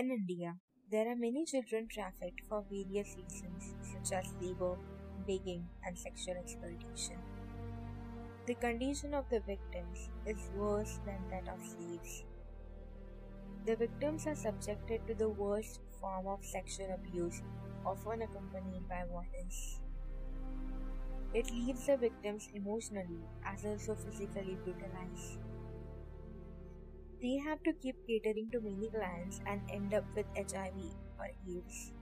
[0.00, 0.56] In India,
[0.90, 4.78] there are many children trafficked for various reasons such as labor,
[5.26, 7.18] begging, and sexual exploitation.
[8.46, 12.24] The condition of the victims is worse than that of slaves.
[13.66, 17.42] The victims are subjected to the worst form of sexual abuse,
[17.84, 19.82] often accompanied by violence.
[21.34, 25.40] It leaves the victims emotionally as also physically brutalized.
[27.22, 30.72] They have to keep catering to many clients and end up with HIV
[31.18, 31.92] or AIDS.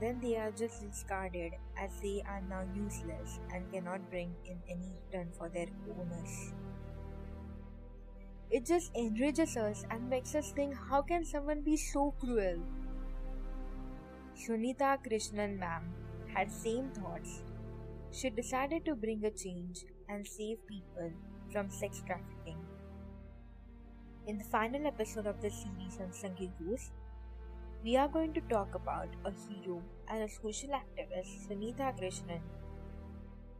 [0.00, 4.92] Then they are just discarded as they are now useless and cannot bring in any
[5.02, 6.52] return for their owners.
[8.50, 12.60] It just enrages us and makes us think how can someone be so cruel?
[14.36, 15.92] Sunitha Krishnan ma'am
[16.32, 17.42] had same thoughts.
[18.12, 21.10] She decided to bring a change and save people
[21.50, 22.58] from sex trafficking.
[24.26, 26.90] In the final episode of the series on Heroes,
[27.84, 32.40] we are going to talk about a hero and a social activist, Sunitha Krishnan,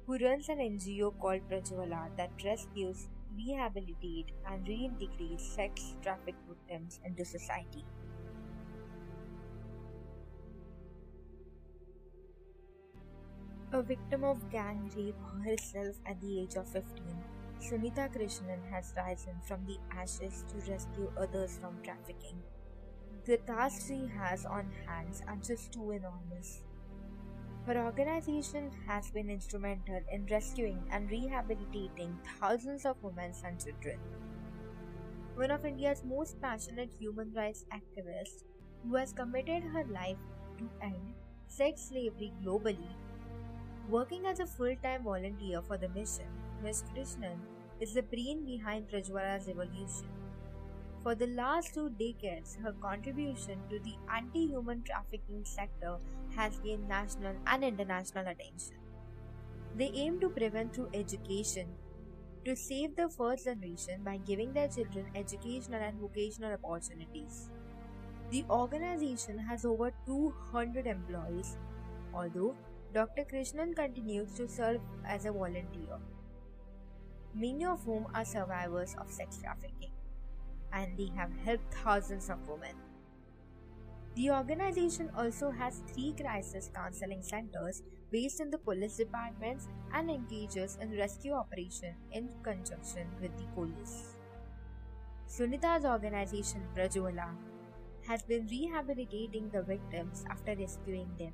[0.06, 7.26] who runs an NGO called Prajwala that rescues, rehabilitates, and reintegrates sex trafficked victims into
[7.26, 7.84] society.
[13.70, 17.04] A victim of gang rape herself at the age of 15,
[17.60, 22.42] Sunitha Krishnan has risen from the ashes to rescue others from trafficking.
[23.24, 26.62] The task she has on hands are just too enormous.
[27.66, 33.98] Her organization has been instrumental in rescuing and rehabilitating thousands of women and children.
[35.34, 38.44] One of India's most passionate human rights activists
[38.82, 40.18] who has committed her life
[40.58, 41.14] to end
[41.48, 42.92] sex slavery globally,
[43.88, 46.28] working as a full time volunteer for the mission,
[46.64, 46.82] Ms.
[46.90, 47.40] Krishnan
[47.78, 50.08] is the brain behind Prajwala's evolution.
[51.02, 55.98] For the last two decades, her contribution to the anti human trafficking sector
[56.34, 58.78] has gained national and international attention.
[59.76, 61.66] They aim to prevent through education,
[62.46, 67.50] to save the first generation by giving their children educational and vocational opportunities.
[68.30, 71.58] The organization has over 200 employees,
[72.14, 72.54] although
[72.94, 73.24] Dr.
[73.24, 75.98] Krishnan continues to serve as a volunteer
[77.34, 79.90] many of whom are survivors of sex trafficking,
[80.72, 82.76] and they have helped thousands of women.
[84.14, 90.78] The organization also has three crisis counseling centers based in the police departments and engages
[90.80, 94.14] in rescue operations in conjunction with the police.
[95.26, 97.34] Sunitha's organization Prajwala
[98.06, 101.32] has been rehabilitating the victims after rescuing them.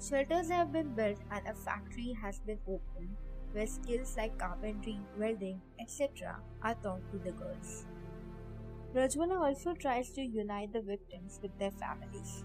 [0.00, 3.16] Shelters have been built and a factory has been opened
[3.54, 6.36] where skills like carpentry, welding, etc.
[6.62, 7.86] are taught to the girls.
[8.92, 12.44] Prajwala also tries to unite the victims with their families.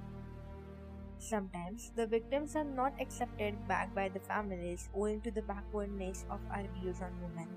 [1.17, 6.39] Sometimes the victims are not accepted back by the families owing to the backwardness of
[6.49, 7.49] our views on women.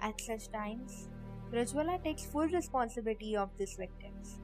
[0.00, 1.08] At such times,
[1.50, 4.40] Prajwala takes full responsibility of these victims.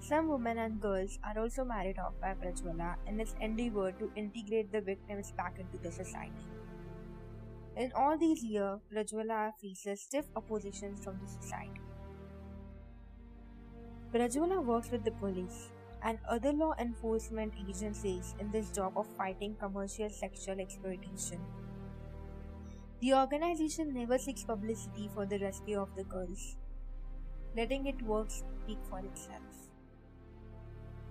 [0.00, 4.72] Some women and girls are also married off by Prajwala in his endeavor to integrate
[4.72, 6.57] the victims back into the society.
[7.78, 11.80] In all these years, Prajwala faces stiff opposition from the society.
[14.12, 15.68] Prajwala works with the police
[16.02, 21.38] and other law enforcement agencies in this job of fighting commercial sexual exploitation.
[23.00, 26.56] The organization never seeks publicity for the rescue of the girls,
[27.56, 29.70] letting its work speak for itself.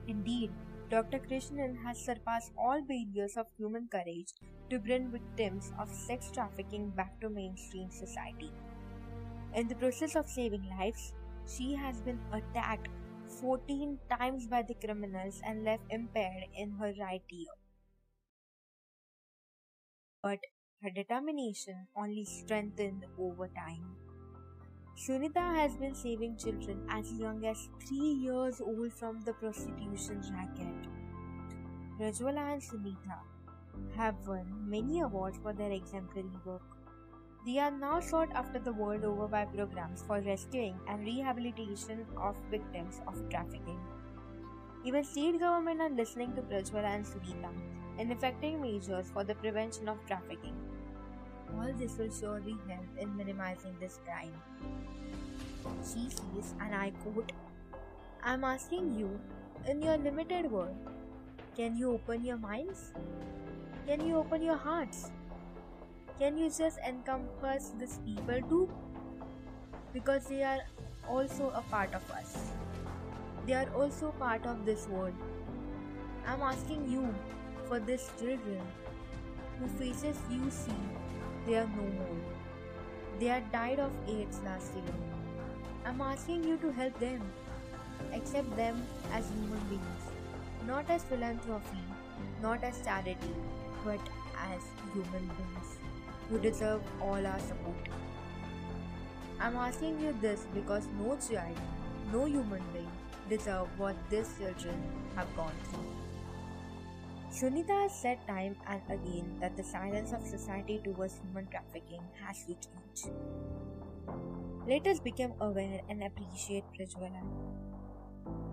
[0.06, 0.52] Indeed,
[0.90, 1.20] Dr.
[1.20, 4.32] Krishnan has surpassed all barriers of human courage
[4.70, 8.52] to bring victims of sex trafficking back to mainstream society.
[9.54, 11.14] In the process of saving lives,
[11.46, 12.88] she has been attacked
[13.42, 17.52] 14 times by the criminals and left impaired in her right ear.
[20.24, 20.40] But
[20.84, 24.07] her determination only strengthened over time.
[24.98, 30.88] Sunitha has been saving children as young as 3 years old from the prostitution racket.
[32.00, 33.18] Prajwala and Sunitha
[33.96, 36.64] have won many awards for their exemplary work.
[37.46, 42.36] They are now sought after the world over by programs for rescuing and rehabilitation of
[42.50, 43.80] victims of trafficking.
[44.84, 47.52] Even state government are listening to Prajwala and Sunita
[48.00, 50.58] in effecting measures for the prevention of trafficking.
[51.56, 54.34] All this will surely help in minimizing this crime.
[55.82, 57.32] She says, and I quote,
[58.24, 59.20] I'm asking you,
[59.68, 60.76] in your limited world,
[61.56, 62.92] can you open your minds?
[63.88, 65.12] Can you open your hearts?
[66.20, 68.70] Can you just encompass these people too?
[69.94, 70.60] Because they are
[71.08, 72.52] also a part of us.
[73.46, 75.14] They are also part of this world.
[76.28, 77.14] I'm asking you
[77.68, 78.62] for these children
[79.60, 80.76] whose faces you see,
[81.48, 82.16] they are no more.
[83.20, 84.96] They had died of AIDS last year.
[85.86, 87.22] I'm asking you to help them.
[88.14, 90.04] Accept them as human beings,
[90.68, 91.84] not as philanthropy,
[92.42, 93.34] not as charity,
[93.86, 94.00] but
[94.50, 94.62] as
[94.94, 95.78] human beings
[96.30, 97.90] who deserve all our support.
[99.40, 101.58] I'm asking you this because no child,
[102.12, 102.92] no human being
[103.30, 104.84] deserve what these children
[105.16, 106.07] have gone through.
[107.38, 112.44] Sunitha has said time and again that the silence of society towards human trafficking has
[112.46, 113.14] to change.
[114.68, 117.22] Let us become aware and appreciate Prajwala.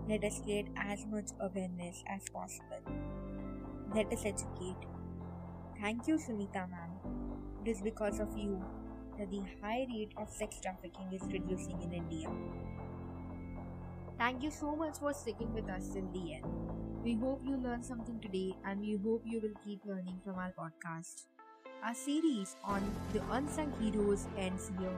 [0.07, 2.83] Let us create as much awareness as possible.
[3.95, 4.85] Let us educate.
[5.81, 6.91] Thank you, Sunitha ma'am.
[7.65, 8.63] It is because of you
[9.17, 12.29] that the high rate of sex trafficking is reducing in India.
[14.17, 16.45] Thank you so much for sticking with us till the end.
[17.03, 20.53] We hope you learned something today and we hope you will keep learning from our
[20.57, 21.25] podcast.
[21.83, 22.81] Our series on
[23.13, 24.97] the unsung heroes ends here.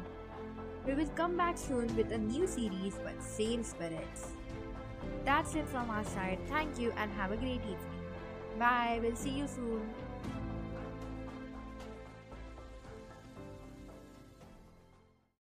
[0.86, 4.28] We will come back soon with a new series but same spirits.
[5.26, 6.40] That's it from our side.
[6.48, 8.06] Thank you and have a great evening.
[8.60, 9.00] Bye.
[9.02, 9.82] We'll see you soon.